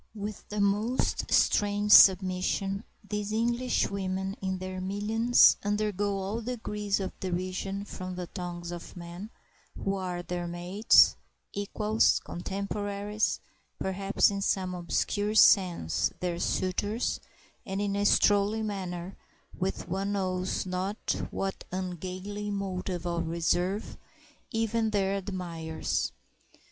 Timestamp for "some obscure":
14.41-15.35